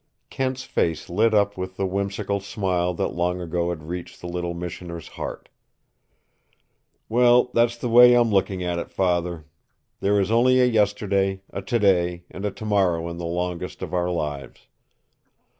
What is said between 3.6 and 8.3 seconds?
had reached the little missioner's heart. "Well, that's the way